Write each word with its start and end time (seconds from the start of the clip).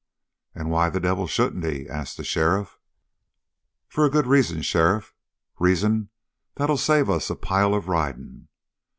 "And 0.55 0.71
why 0.71 0.89
the 0.89 0.99
devil 0.99 1.27
shouldn't 1.27 1.63
he?" 1.63 1.87
asked 1.87 2.17
the 2.17 2.23
sheriff. 2.23 2.79
"For 3.87 4.03
a 4.03 4.09
good 4.09 4.25
reason, 4.25 4.63
sheriff, 4.63 5.13
reason 5.59 6.09
that'll 6.55 6.77
save 6.77 7.07
us 7.07 7.29
a 7.29 7.35
pile 7.35 7.75
of 7.75 7.87
riding. 7.87 8.47